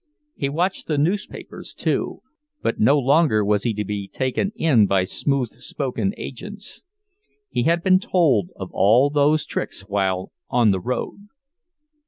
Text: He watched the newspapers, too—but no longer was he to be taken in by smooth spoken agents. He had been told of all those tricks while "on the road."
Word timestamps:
He 0.33 0.49
watched 0.49 0.87
the 0.87 0.97
newspapers, 0.97 1.75
too—but 1.75 2.79
no 2.79 2.97
longer 2.97 3.45
was 3.45 3.61
he 3.61 3.73
to 3.75 3.83
be 3.85 4.07
taken 4.07 4.51
in 4.55 4.87
by 4.87 5.03
smooth 5.03 5.59
spoken 5.59 6.15
agents. 6.17 6.81
He 7.51 7.65
had 7.69 7.83
been 7.83 7.99
told 7.99 8.49
of 8.55 8.71
all 8.73 9.11
those 9.11 9.45
tricks 9.45 9.81
while 9.81 10.31
"on 10.49 10.71
the 10.71 10.79
road." 10.79 11.27